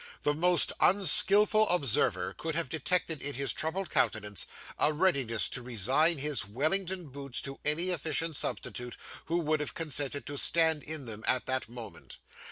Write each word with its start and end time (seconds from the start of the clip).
The 0.23 0.33
most 0.33 0.73
unskilful 0.79 1.69
observer 1.69 2.33
could 2.35 2.55
have 2.55 2.69
detected 2.69 3.21
in 3.21 3.35
his 3.35 3.53
troubled 3.53 3.91
countenance, 3.91 4.47
a 4.79 4.91
readiness 4.93 5.47
to 5.49 5.61
resign 5.61 6.17
his 6.17 6.43
Wellington 6.43 7.09
boots 7.09 7.39
to 7.41 7.59
any 7.63 7.91
efficient 7.91 8.35
substitute 8.35 8.97
who 9.25 9.37
would 9.41 9.59
have 9.59 9.75
consented 9.75 10.25
to 10.25 10.37
stand 10.39 10.81
in 10.81 11.05
them 11.05 11.23
at 11.27 11.45
that 11.45 11.69
moment. 11.69 12.17